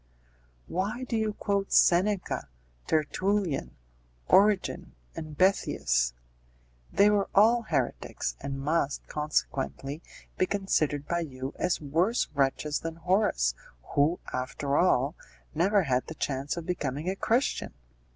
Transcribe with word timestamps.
"Why 0.65 1.03
do 1.03 1.15
you 1.15 1.33
quote 1.33 1.71
Seneca, 1.71 2.47
Tertullian, 2.87 3.75
Origen, 4.27 4.95
and 5.15 5.37
Boethius? 5.37 6.13
They 6.91 7.11
were 7.11 7.29
all 7.35 7.61
heretics, 7.69 8.35
and 8.41 8.59
must, 8.59 9.05
consequently, 9.07 10.01
be 10.39 10.47
considered 10.47 11.07
by 11.07 11.19
you 11.19 11.53
as 11.59 11.79
worse 11.79 12.29
wretches 12.33 12.79
than 12.79 12.95
Horace, 12.95 13.53
who, 13.93 14.19
after 14.33 14.75
all, 14.75 15.13
never 15.53 15.83
had 15.83 16.07
the 16.07 16.15
chance 16.15 16.57
of 16.57 16.65
becoming 16.65 17.07
a 17.07 17.15
Christian!" 17.15 17.75